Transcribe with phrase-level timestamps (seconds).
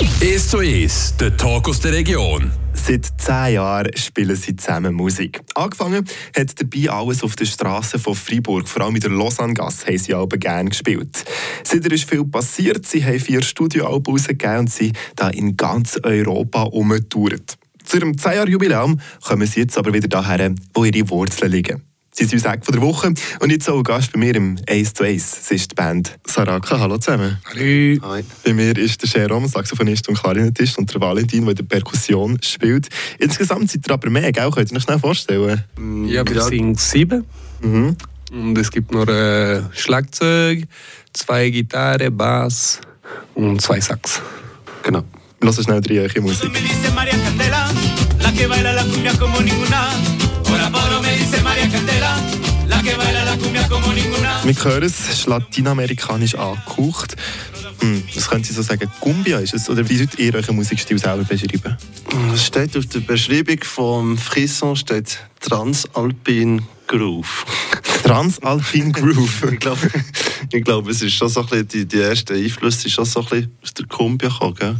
[0.00, 2.52] 1 zu 1, der Talk aus der Region.
[2.72, 5.40] Seit zehn Jahren spielen sie zusammen Musik.
[5.56, 6.04] Angefangen
[6.36, 10.14] hat dabei alles auf der Straße von Freiburg, vor allem in der Lausanne-Gasse, haben sie
[10.14, 11.24] aber gerne gespielt.
[11.64, 16.62] Seitdem ist viel passiert, sie haben vier Studioalben rausgegeben und sind da in ganz Europa
[16.62, 17.56] umgetourt.
[17.84, 21.82] Zu ihrem 10-Jahr-Jubiläum kommen sie jetzt aber wieder daher, wo ihre Wurzeln liegen.
[22.18, 25.04] Sie sind unser von der Woche und jetzt auch Gast bei mir im Ace to
[25.04, 25.36] Ace.
[25.36, 26.80] Das ist die Band Saraka.
[26.80, 27.38] Hallo zusammen.
[27.44, 27.60] Hallo.
[27.62, 28.24] Hi.
[28.44, 32.36] Bei mir ist der Jerome, Saxophonist und Klarinettist und der Valentin, der in der Perkussion
[32.42, 32.88] spielt.
[33.20, 34.50] Insgesamt seid ihr aber mehr, gell?
[34.50, 35.62] Könnt ihr euch schnell vorstellen?
[36.08, 37.24] Ja, wir sind sieben.
[37.60, 37.96] Mhm.
[38.32, 40.64] Und es gibt noch äh, Schlagzeug,
[41.12, 42.80] zwei Gitarre, Bass
[43.36, 44.20] und zwei Sax.
[44.82, 45.04] Genau.
[45.40, 46.50] Lass uns schnell drei eure Musik.
[54.44, 57.16] Wir hören es, es ist lateinamerikanisch angehaucht.
[57.80, 58.90] Hm, was können Sie so sagen?
[59.00, 59.68] Cumbia ist es?
[59.68, 61.76] Oder wie würdet ihr euren Musikstil selber beschreiben?
[62.34, 67.44] Es steht auf der Beschreibung vom Frisson steht Transalpin Groove.
[68.04, 69.42] Transalpine Groove.
[69.52, 69.90] ich glaube,
[70.50, 73.20] ich glaub, es ist schon so ein bisschen, die, die ersten Einflüsse sind schon so
[73.20, 74.76] ein bisschen aus der Cumbia gekommen, gell?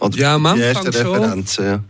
[0.00, 1.14] Oder Ja, am die Anfang ersten schon.
[1.14, 1.84] Referenzen, ja.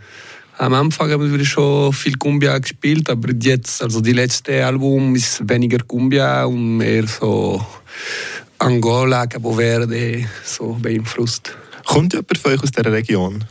[0.59, 5.47] Am Anfang haben wir schon viel Cumbia gespielt, aber jetzt, also die letzte Album ist
[5.49, 7.65] weniger Cumbia und mehr so
[8.59, 11.55] Angola, Cabo Verde, so beeinflusst.
[11.85, 13.45] Kommt jemand von euch aus dieser Region?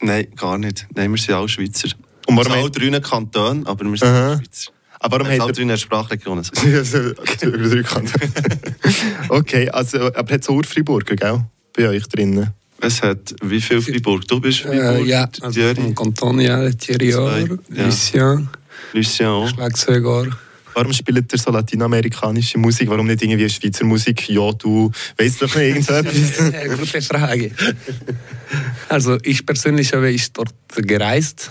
[0.00, 0.86] Nein, gar nicht.
[0.94, 1.88] Nein, wir sind alle Schweizer.
[2.26, 4.36] Und Wir warum sind alle habt- drei Kantone, aber wir sind Aha.
[4.38, 4.70] Schweizer.
[4.98, 6.44] Aber warum Sprachregionen.
[6.56, 8.30] Okay, über drei Kantone.
[9.28, 11.44] okay, also, aber hat es auch Freiburger, gell?
[11.76, 12.50] Bei euch drinnen?
[12.80, 14.26] Es hat wie viel Freiburg?
[14.28, 17.84] Du bist Freiburg, Äh, ja, also Thierry, vom Kanton, ja, Thierry Zwei, Or, ja.
[17.86, 18.48] Lucien,
[18.92, 19.48] Lucien.
[19.48, 20.26] Schlagzeuger.
[20.74, 22.90] Warum spielt ihr so lateinamerikanische Musik?
[22.90, 24.28] Warum nicht irgendwie Schweizer Musik?
[24.28, 26.78] Ja, du weißt doch nicht irgendetwas.
[26.78, 27.50] Gute Frage.
[28.90, 31.50] Also ich persönlich habe ich dort gereist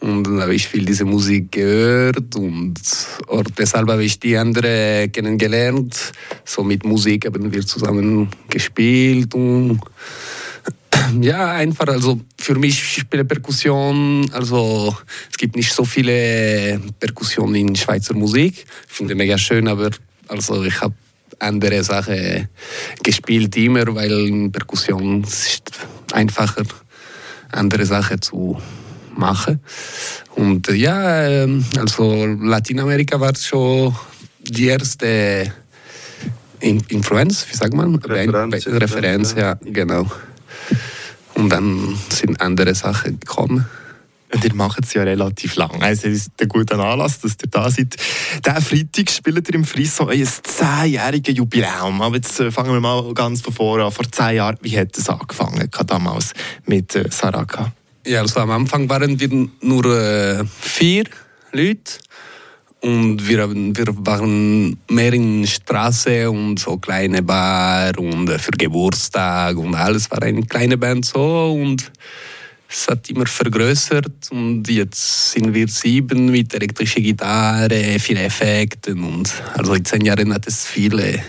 [0.00, 2.78] und dann habe ich viel diese Musik gehört und
[3.26, 6.12] auch deshalb habe ich die andere kennengelernt.
[6.44, 9.80] So mit Musik haben wir zusammen gespielt und
[11.20, 14.96] ja, einfach, also für mich spiele Perkussion, also
[15.30, 18.66] es gibt nicht so viele Perkussionen in Schweizer Musik.
[18.88, 19.90] Ich finde mega schön, aber
[20.28, 20.94] also ich habe
[21.40, 22.48] andere Sachen
[23.02, 25.72] gespielt immer, weil Perkussion ist
[26.12, 26.64] einfacher,
[27.50, 28.60] andere Sachen zu
[29.18, 29.60] machen.
[30.36, 33.94] Und äh, ja, ähm, also Lateinamerika war schon
[34.42, 35.52] die erste
[36.60, 37.94] In Influenz, wie sagt man?
[37.96, 39.40] Referenz, Be- Referenz, ja.
[39.40, 40.06] ja, genau.
[41.34, 43.64] Und dann sind andere Sachen gekommen.
[44.30, 45.82] Und ihr macht es ja relativ lang.
[45.82, 47.96] Also es ist ein guter Anlass, dass ihr da seid.
[48.44, 52.02] Diesen Freitag spielt ihr im Frisson euer zehnjähriges Jubiläum.
[52.02, 53.92] Aber jetzt äh, fangen wir mal ganz von vorne an.
[53.92, 56.34] Vor zehn Jahren, wie hat es angefangen damals
[56.66, 57.72] mit äh, Saraka?
[58.06, 61.04] Ja, also am Anfang waren wir nur äh, vier
[61.52, 61.92] Leute
[62.80, 69.56] und wir, wir waren mehr in Straße und so kleine Bar und äh, für Geburtstag
[69.56, 71.90] und alles war eine kleine Band so und
[72.70, 79.32] es hat immer vergrößert und jetzt sind wir sieben mit elektrischer Gitarre, viele Effekte und
[79.54, 81.22] also in zehn Jahren hat es viele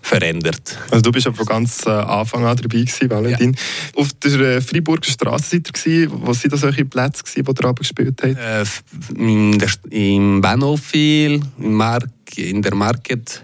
[0.00, 0.78] verändert.
[0.90, 3.56] Also du bist ja von ganz äh, Anfang an dabei gewesen, Valentin.
[3.96, 6.26] Auf der äh, Freiburger Straße seid ihr gewesen.
[6.26, 8.38] Wo sind das solche Plätze gewesen, wo ihr gespielt habt?
[8.38, 8.64] Äh,
[9.14, 13.42] in der, Im Bahnhof viel, im Mark, in der Market.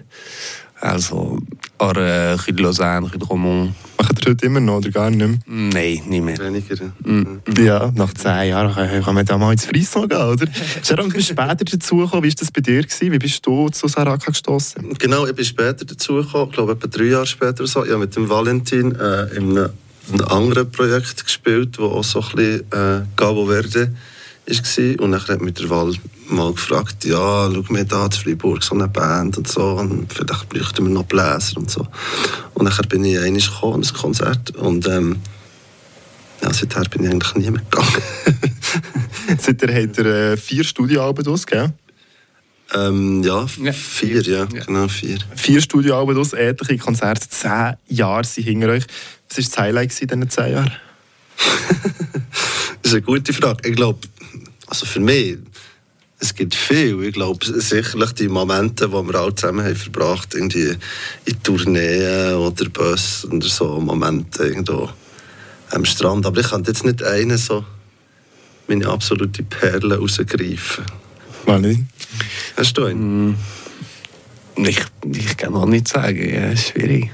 [0.84, 1.38] Also,
[1.78, 3.72] oder äh, Rue de Lausanne, Rue de Romont.
[3.98, 5.38] Macht ihr heute immer noch oder gar nicht mehr?
[5.46, 6.38] Nein, nicht mehr.
[6.38, 6.74] Weniger.
[6.74, 6.92] ja.
[7.02, 7.40] Mhm.
[7.58, 10.46] Ja, nach zehn Jahren kann man da mal ins Frisson gehen, oder?
[10.84, 12.22] Sharon, du bist später dazugekommen.
[12.24, 12.82] Wie war das bei dir?
[12.82, 13.12] Gewesen?
[13.12, 14.92] Wie bist du zu Saraka gestoßen?
[14.98, 17.82] Genau, ich bin später dazugekommen, ich glaube etwa drei Jahre später oder so.
[17.82, 19.70] Ich habe mit dem Valentin äh, in einem,
[20.28, 23.90] anderen Projekt gespielt, das auch so ein bisschen äh, Cabo Verde
[24.46, 25.00] war.
[25.04, 25.92] Und dann hat mich der Val
[26.28, 30.48] mal gefragt, ja, schau mir da in Freiburg so eine Band und so, und vielleicht
[30.48, 31.86] bräuchten wir noch Bläser und so.
[32.54, 35.16] Und dann bin ich einmal gekommen, an ein Konzert, und ähm,
[36.42, 38.02] ja, seither bin ich eigentlich nie mehr gegangen.
[39.38, 41.72] Seitdem habt ihr äh, vier Studioalben aus, gell?
[42.74, 44.44] ähm, ja, Ja, vier, ja, ja.
[44.44, 45.18] genau, vier.
[45.36, 48.84] Vier Studioalben aus, etliche Konzerte, zehn Jahre sind hinter euch.
[49.28, 50.72] Was war das Highlight in diesen zehn Jahren?
[52.82, 53.66] Das ist eine gute Frage.
[53.66, 53.98] Ich glaube,
[54.74, 55.38] also für mich,
[56.18, 57.00] es gibt viel.
[57.04, 60.76] Ich glaube, sicherlich die Momente, die wir alle zusammen haben verbracht irgendwie
[61.26, 64.90] in Tourneen oder Bus oder so Momente irgendwo
[65.70, 66.26] am Strand.
[66.26, 67.64] Aber ich kann jetzt nicht einen so
[68.66, 70.84] meine absolute Perle rausgreifen.
[71.46, 71.88] Valentin?
[72.56, 73.36] Hast du einen?
[74.56, 74.80] Ich,
[75.12, 77.12] ich kann auch nicht sagen, ja, schwierig.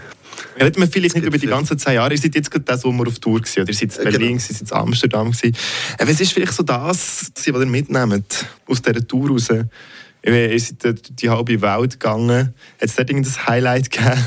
[0.61, 2.13] Reden wir vielleicht nicht über die ganzen zehn Jahre.
[2.13, 4.33] Ihr seid jetzt gerade diesen Sommer auf Tour gewesen, oder ihr seid in Berlin, genau.
[4.33, 5.57] ihr seid in Amsterdam gewesen.
[5.99, 9.49] Äh, was ist vielleicht so das, was ihr mitnehmt aus dieser Tour raus?
[10.23, 12.39] Ihr seid die halbe Welt gegangen.
[12.39, 14.21] Hat es dort irgendein Highlight gegeben?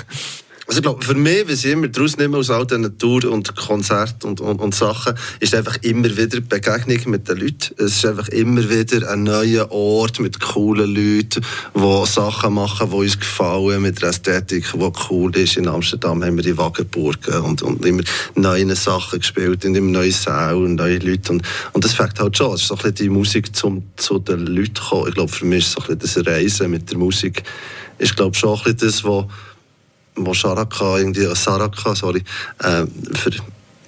[0.74, 3.56] Also ich glaube, für mich, was ich immer daraus nehme aus all diesen Touren und
[3.56, 7.76] Konzerten und, und, und, Sachen, ist einfach immer wieder Begegnung mit den Leuten.
[7.78, 12.96] Es ist einfach immer wieder ein neuer Ort mit coolen Leuten, die Sachen machen, die
[12.96, 15.58] uns gefallen, mit der Ästhetik, die cool ist.
[15.58, 18.02] In Amsterdam haben wir die Wagenburgen und, und immer
[18.34, 21.34] neue Sachen gespielt, und immer neue Säle und neue Leute.
[21.34, 21.44] Und,
[21.74, 22.52] und das fängt halt schon.
[22.56, 25.10] Es ist so ein bisschen die Musik, zum zu den Leuten kommen.
[25.10, 27.44] Ich glaube, für mich ist so ein bisschen das Reisen mit der Musik,
[28.00, 29.26] ist glaube schon ein bisschen das, was
[30.16, 32.24] wo Saraka, irgendwie, Saraka sorry,
[32.60, 33.32] äh, ver,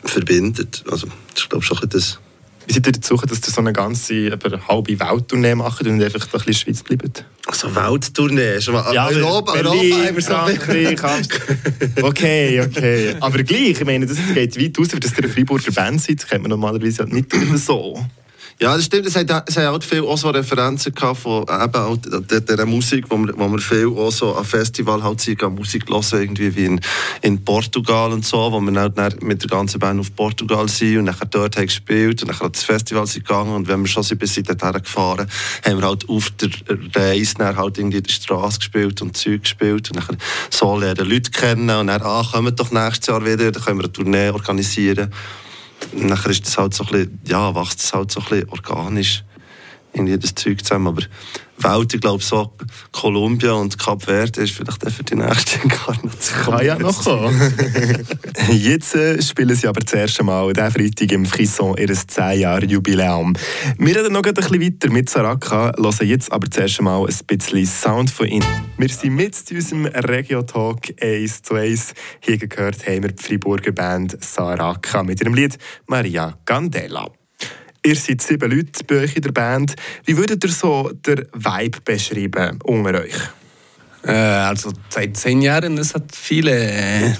[0.03, 0.83] verbindet.
[0.89, 2.19] Also, ich glaube schon das.
[2.67, 6.25] Wie seid ihr dazu dass ihr so eine ganze eine halbe Welttournee macht und einfach
[6.25, 7.25] ein bisschen in der Schweiz bleibt?
[7.45, 8.57] Also Welttournee?
[8.91, 10.99] Ja, Europa, Berlin, Europa, Frankreich,
[12.01, 13.15] Okay, okay.
[13.19, 16.41] Aber gleich, ich meine, das geht weit aus, dass ihr eine Freiburger Band seid, kennt
[16.41, 18.03] man normalerweise nicht so.
[18.57, 19.05] Ja, das stimmt.
[19.05, 22.65] Es hat, es hat auch viel auch so Referenzen gehabt von eben auch der, der
[22.65, 26.55] Musik, wo wir, wo wir viel auch so an Festival halt sind, Musik hören, irgendwie
[26.55, 26.81] wie in,
[27.21, 31.03] in Portugal und so, wo wir dann mit der ganzen Band auf Portugal sind und
[31.05, 34.19] nachher dort haben gespielt und nachher das Festival sind gegangen und wenn wir schon sind
[34.19, 35.27] bis dorthin gefahren,
[35.65, 36.49] haben wir halt auf der
[36.95, 40.15] Reise dann halt irgendwie in der Straße gespielt und Zeug gespielt und nachher
[40.49, 43.83] so lernen Leute kennen und dann, ah, kommen doch nächstes Jahr wieder, dann können wir
[43.83, 45.11] eine Tournee organisieren
[45.93, 49.23] nachher ist das halt so ein bisschen, ja, wächst es halt so ein bisschen organisch
[49.95, 50.87] in jedes Zeug zusammen.
[50.87, 51.03] Aber
[51.57, 52.51] Welt, ich glaube, so
[52.91, 56.43] Kolumbien und Kap Verde ist vielleicht für die nächste Inkarnation.
[56.43, 57.53] Kann ja noch kommen.
[58.51, 62.65] Jetzt äh, spielen sie aber das erste Mal diesen Freitag im Frisson ihres 10 Jahre
[62.65, 63.33] Jubiläum.
[63.77, 67.15] Wir reden noch ein bisschen weiter mit Saraka, hören jetzt aber das erste Mal ein
[67.25, 68.45] bisschen Sound von ihnen.
[68.77, 71.93] Wir sind mit zu unserem Regio-Talk 1 zu 1.
[72.19, 75.57] Hier gehört haben wir die Freiburger Band Saraka mit ihrem Lied
[75.87, 77.09] Maria Gandela.
[77.85, 79.75] Ihr seid sieben Leute bei euch in der Band.
[80.05, 83.13] Wie würdet ihr so den Vibe beschreiben unter euch?
[84.03, 87.15] Äh, also seit zehn Jahren es hat viele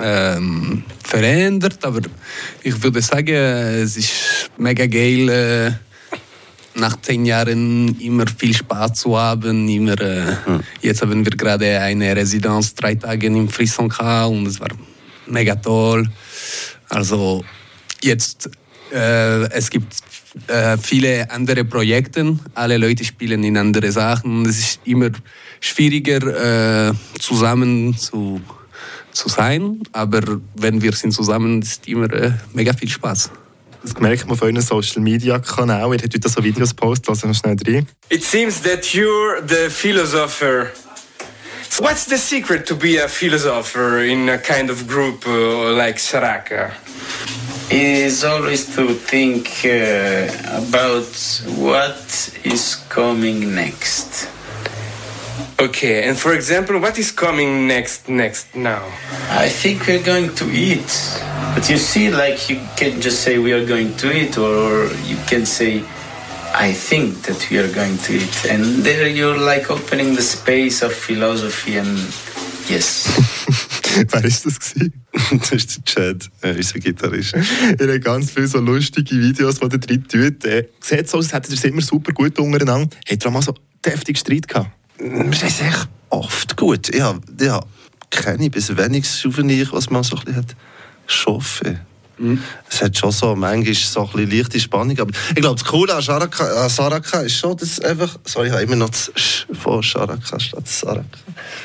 [0.00, 2.02] ähm, verändert, aber
[2.62, 5.72] ich würde sagen, es ist mega geil, äh,
[6.78, 9.68] nach zehn Jahren immer viel Spaß zu haben.
[9.68, 10.60] Immer, äh, hm.
[10.80, 14.70] Jetzt haben wir gerade eine Residenz drei Tage im Frisson und es war
[15.26, 16.08] mega toll.
[16.88, 17.44] Also
[18.02, 18.48] jetzt
[18.92, 19.94] äh, es gibt
[20.48, 22.36] äh, viele andere Projekte.
[22.54, 24.46] Alle Leute spielen in andere Sachen.
[24.46, 25.10] Es ist immer
[25.60, 28.40] schwieriger, äh, zusammen zu,
[29.12, 29.80] zu sein.
[29.92, 30.22] Aber
[30.54, 33.30] wenn wir sind zusammen, ist immer äh, mega viel Spaß.
[33.82, 35.92] Das merkt man auf euren Social Media Kanal.
[35.92, 37.86] Ihr habt heute so Videos postet, lassen wir schnell rein.
[38.10, 40.70] It seems that you're the philosopher.
[41.78, 46.72] What's the secret to be a philosopher in a kind of group uh, like Saraka?
[47.72, 50.28] Is always to think uh,
[50.62, 51.08] about
[51.56, 54.28] what is coming next.
[55.58, 58.84] Okay, and for example, what is coming next next now?
[59.30, 60.92] I think we're going to eat.
[61.54, 65.16] But you see, like you can just say we are going to eat, or you
[65.26, 65.82] can say
[66.54, 68.44] I think that we are going to eat.
[68.50, 71.96] And there you're like opening the space of philosophy and
[72.68, 73.41] yes.
[74.08, 74.92] Wer ist das gewesen?
[75.38, 77.34] das ist der Chad, äh, unser Gitarrist.
[77.34, 80.44] er hat ganz viele so lustige Videos, die er drin tut.
[80.44, 82.96] Äh, sieht so aus, als hättet ihr es immer super gut untereinander.
[83.08, 84.70] Habt ihr auch mal so deftig Streit gehabt?
[84.98, 86.94] Wir sind echt oft gut.
[86.94, 87.62] Ja, ja
[88.10, 90.56] kenne ich bis wenig Souvenir, was man so ein bisschen hat.
[91.06, 91.80] Schaffen.
[92.18, 92.42] Mhm.
[92.68, 94.98] Es hat schon so, manchmal so ein bisschen leichte Spannung.
[94.98, 98.16] Aber ich glaube, das Coole an Saraka, an Saraka ist schon, dass einfach.
[98.24, 101.04] Sorry, ich habe immer noch das Sch von Saraka statt Saraka.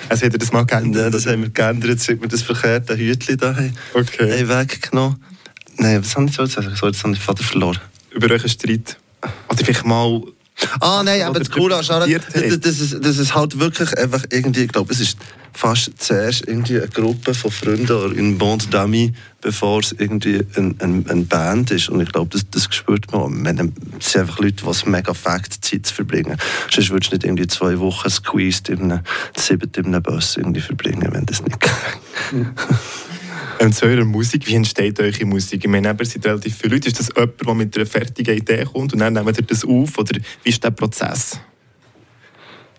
[0.10, 1.13] Also hat er das mal geändert?
[1.13, 4.46] Das haben wir geändert, seit wir das verkehrte Hütchen da haben, okay.
[4.46, 5.24] haben weggenommen
[5.80, 6.75] Nein, was habe ich so sagen?
[6.75, 7.80] So, jetzt habe ich den Vater verloren.
[8.10, 8.98] Über euren Streit?
[9.50, 10.24] Oder vielleicht mal
[10.80, 12.20] Ah, nein, aber das Coole an Charlotte,
[12.58, 15.18] das, ist, das ist halt wirklich einfach irgendwie, ich glaube, es ist
[15.58, 19.12] fast zuerst irgendwie eine Gruppe von Freunden oder in Bond Dummy,
[19.42, 21.90] bevor es irgendwie eine, eine, eine Band ist.
[21.90, 23.42] Und ich glaube, das, das spürt man.
[23.42, 23.74] man.
[23.98, 26.38] Es sind einfach Leute, die es mega fakt Zeit zu verbringen.
[26.72, 29.00] Sonst würdest du nicht irgendwie zwei Wochen squeezed in einem
[29.36, 31.72] siebten in einem Bus irgendwie verbringen, wenn das nicht geht.
[33.60, 35.66] Ähm, zu eurer Musik, wie entsteht eure Musik?
[35.66, 36.90] Ich meine, ihr seid relativ viele Leute.
[36.90, 39.98] Ist das jemand, der mit einer fertigen Idee kommt und dann nehmt ihr das auf?
[39.98, 41.40] Oder wie ist der Prozess?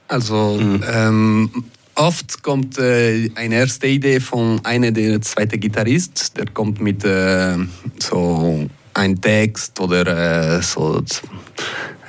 [0.07, 0.85] Also, mhm.
[0.89, 1.51] ähm,
[1.99, 6.37] oft kommt äh, eine erste Idee von einem der zweiten Gitarrist.
[6.37, 7.57] Der kommt mit äh,
[7.99, 11.03] so einem Text oder äh, so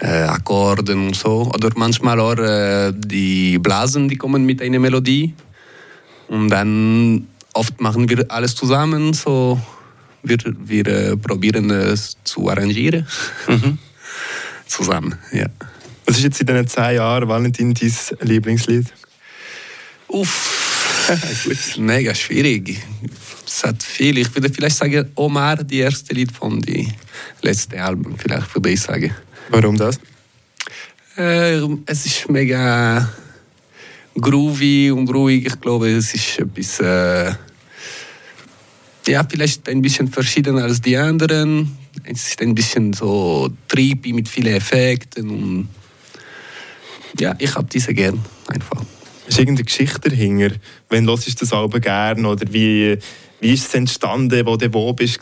[0.02, 1.52] äh, Akkorden und so.
[1.54, 5.34] Oder manchmal auch äh, die Blasen, die kommen mit einer Melodie.
[6.28, 9.60] Und dann oft machen wir alles zusammen, so
[10.22, 13.08] wir, wir äh, probieren es zu arrangieren.
[14.68, 15.48] zusammen, ja.
[16.06, 18.88] Was ist jetzt in diesen zehn Jahren, Valentin, dein Lieblingslied?
[20.10, 22.82] Uff, mega schwierig.
[23.46, 24.18] Es hat viel.
[24.18, 26.88] Ich würde vielleicht sagen, Omar, die erste Lied von die
[27.42, 29.14] letzten Album, vielleicht würde ich sagen.
[29.50, 30.00] Warum das?
[31.18, 33.08] Äh, es ist mega
[34.16, 35.46] groovy und ruhig.
[35.46, 37.34] Ich glaube, es ist etwas, äh,
[39.08, 41.78] ja, vielleicht ein bisschen verschieden als die anderen.
[42.04, 45.70] Es ist ein bisschen so trippy mit vielen Effekten und
[47.20, 48.84] ja, ich habe diese gern einfach.
[49.30, 50.56] Ist irgendeine Geschichte dahinter?
[50.90, 52.98] Wenn hörst du das Album gern oder wie,
[53.40, 55.20] wie ist es entstanden, wo du wo bist?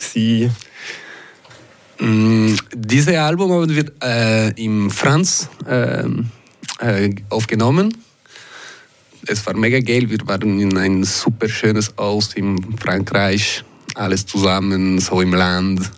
[1.98, 6.30] Mm, Dieses Album haben wir äh, in Franz ähm,
[6.80, 7.98] äh, aufgenommen.
[9.26, 10.08] Es war mega geil.
[10.08, 13.62] Wir waren in ein super schönes Haus in Frankreich.
[13.94, 15.90] Alles zusammen, so im Land,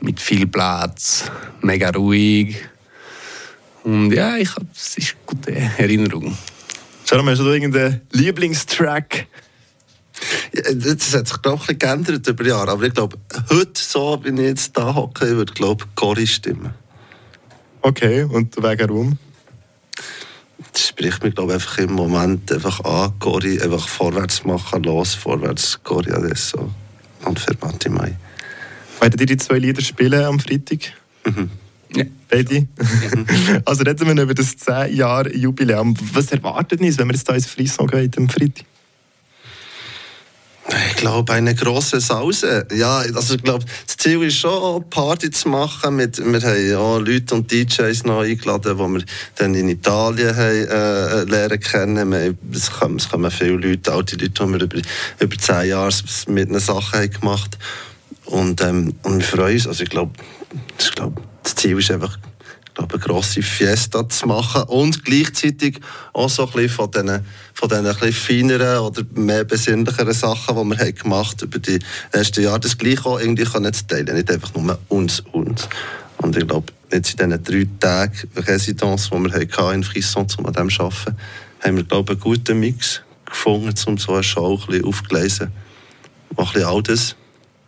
[0.00, 2.56] mit viel Platz, mega ruhig.
[3.84, 6.34] Und ja, ich habe sich gute Erinnerungen.
[7.08, 9.28] Sharon, hast du irgendeinen Lieblingstrack?
[10.52, 12.72] Ja, Das hat sich, glaube ich, ein bisschen geändert über die Jahre.
[12.72, 13.16] Aber ich glaube,
[13.48, 16.74] heute, so wie ich jetzt da hocke, würde, glaube ich, Cory stimmen.
[17.80, 19.18] Okay, und wegen warum?
[20.72, 23.16] Das spricht mich, glaube ich, einfach im Moment einfach an.
[23.20, 26.72] Cory, einfach vorwärts machen, los, vorwärts, Cory adesso.
[27.24, 28.16] Und fermati mai.
[29.00, 30.92] Werden ihr die zwei Lieder spielen am Freitag?
[31.94, 32.04] Ja.
[32.28, 32.66] Beide?
[33.64, 35.96] also reden wir über das 10 Jahre Jubiläum.
[36.12, 38.64] Was erwartet uns, wenn wir jetzt hier ins Frisson gehen am Freitag?
[40.90, 42.66] Ich glaube, eine große Sause.
[42.74, 45.94] Ja, also ich glaube, das Ziel ist schon, Party zu machen.
[45.94, 49.04] Mit, wir haben ja Leute und DJs noch eingeladen, die wir
[49.36, 52.10] dann in Italien haben, äh, lernen kennen.
[52.10, 54.78] Wir, es, kommen, es kommen viele Leute, alte Leute, die wir über,
[55.20, 55.94] über zehn Jahre
[56.28, 57.58] mit einer Sache haben gemacht
[58.24, 59.68] und, ähm, und wir freuen uns.
[59.68, 60.12] Also ich glaube,
[60.78, 62.18] ich glaube, das Ziel ist einfach,
[62.74, 65.80] glaube, eine grosse Fiesta zu machen und gleichzeitig
[66.12, 70.94] auch so ein bisschen von diesen, von feineren oder mehr besinnlicheren Sachen, die wir haben
[70.94, 71.78] gemacht über die
[72.12, 75.68] letzten Jahre, das gleiche auch irgendwie können zu teilen, nicht einfach nur uns, uns.
[76.18, 80.46] Und ich glaube, jetzt in diesen drei Tagen Residenz, die wir hatten in Frisson, um
[80.46, 81.16] an dem zu arbeiten,
[81.60, 85.52] haben wir, glaube einen guten Mix gefunden, um so eine Show ein bisschen aufzugleisen,
[86.30, 87.16] die ein bisschen all das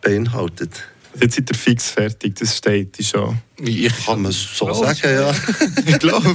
[0.02, 0.82] beinhaltet.
[1.20, 3.38] Jetzt seid ihr fix fertig, das steht schon.
[3.60, 5.34] Ich Kann man so Glaub sagen, ja.
[5.86, 6.34] Ich glaube.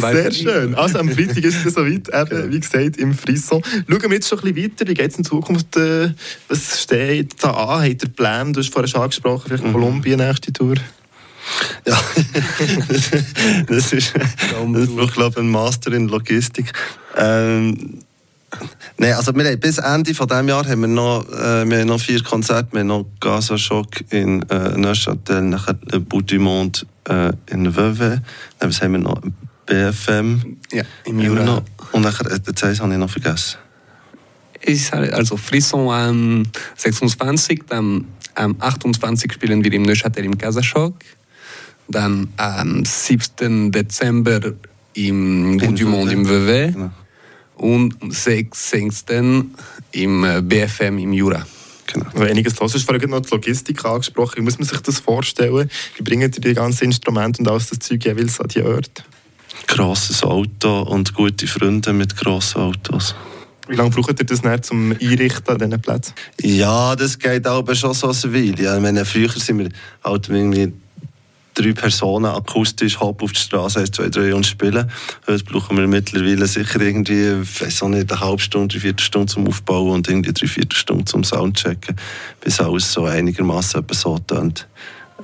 [0.00, 0.74] Sehr schön.
[0.76, 3.62] Also am Freitag ist es soweit, eben, wie gesagt, im Frisson.
[3.88, 5.76] Schauen wir jetzt schon ein bisschen weiter, wie geht es in Zukunft?
[5.76, 6.10] Äh,
[6.48, 7.82] was steht da an?
[7.82, 8.52] Habt ihr Pläne?
[8.52, 10.76] Du hast vorhin schon angesprochen, vielleicht Kolumbien nächste Tour.
[11.86, 11.98] Ja,
[13.68, 16.72] das ist, das braucht, glaube ich, einen Master in Logistik.
[17.16, 18.00] Ähm,
[18.98, 21.88] Nein, also wir haben bis Ende von diesem Jahr haben wir noch, äh, wir haben
[21.88, 22.72] noch vier Konzerte.
[22.72, 27.74] Wir haben noch Gaza Schock in äh, Neuchâtel, nachher Le Bout du Monde äh, in
[27.76, 28.18] Vevey.
[28.58, 29.20] Dann haben wir noch
[29.66, 30.56] BFM.
[30.72, 31.44] Ja, im Jura.
[31.44, 31.62] noch.
[31.92, 33.58] Und nachher, äh, Zeiss habe ich noch vergessen.
[34.92, 36.42] halt- also Frisson am
[36.76, 40.94] 26, dann am 28 spielen wir im Neuchâtel im Casachok,
[41.88, 43.70] dann am 7.
[43.72, 44.40] Dezember
[44.94, 46.90] im Bout du Monde im Vevey Genau.
[47.56, 49.54] Und am 16.
[49.92, 51.44] im äh, BFM im Jura.
[51.86, 52.06] Genau.
[52.16, 52.72] Einiges los.
[52.72, 54.38] Du hast vorhin noch die Logistik angesprochen.
[54.38, 55.70] Wie muss man sich das vorstellen?
[55.96, 59.04] Wie bringen ihr die ganzen Instrumente und alles das Zeug jeweils an die Orte?
[59.66, 63.14] Grosses Auto und gute Freunde mit grossen Autos.
[63.68, 66.14] Wie lange braucht ihr das dann zum Einrichten an diesen Plätzen?
[66.40, 68.62] Ja, das geht aber schon so eine Weile.
[68.62, 69.68] Ja, ich meine, früher sind wir
[70.04, 70.72] halt irgendwie
[71.56, 74.90] drei Personen akustisch hopp auf die Straße, eins, zwei, drei und spielen.
[75.26, 79.48] Heute brauchen wir mittlerweile sicher irgendwie, weiß auch nicht, eine halbe Stunde, drei Viertelstunde zum
[79.48, 81.96] Aufbauen und irgendwie drei Viertelstunde zum Soundchecken,
[82.40, 84.68] bis alles so einigermaßen so tönt,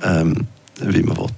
[0.01, 0.47] ähm,
[0.81, 1.29] wie man will.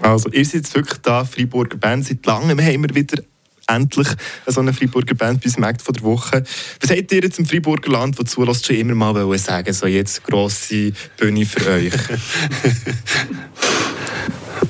[0.00, 2.06] Also, ihr seid jetzt wirklich da, Freiburger Band.
[2.06, 3.22] Seit langem haben wir wieder
[3.68, 4.08] endlich
[4.46, 6.44] so eine Freiburger Band bis Markt von der Woche.
[6.80, 10.22] Was habt ihr jetzt im Freiburger Land, das zulässt, schon immer mal sagen, so jetzt
[10.24, 11.92] grosse Bühne für euch?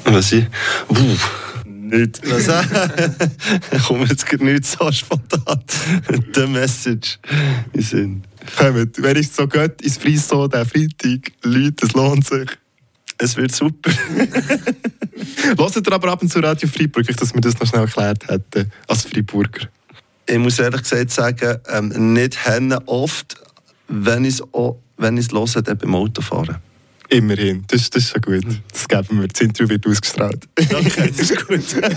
[0.04, 0.47] Was ich?
[0.88, 1.16] Uh.
[1.64, 2.21] Nicht.
[2.25, 2.47] Was
[3.87, 5.62] kommt jetzt gerade nicht so spontan.
[6.35, 7.18] The Message.
[7.75, 8.23] in Sinn.
[8.56, 12.49] Kommt, wenn es so geht, ins Frisson, der Freitag, Leute, es lohnt sich.
[13.18, 13.90] Es wird super.
[15.56, 18.73] Hört ihr aber ab und zu Radio Freiburg, dass wir das noch schnell erklärt hätten,
[18.88, 19.68] als Freiburger?
[20.26, 22.38] Ich muss ehrlich gesagt sagen, ähm, nicht
[22.87, 23.37] oft,
[23.88, 24.42] wenn ich es
[25.35, 26.56] höre, beim Autofahren.
[27.12, 28.47] Immerhin, das, das ist schon gut.
[28.73, 29.28] Das geben wir.
[29.28, 30.49] Das Interview wird ausgestrahlt.
[30.59, 31.61] Okay, das ist gut.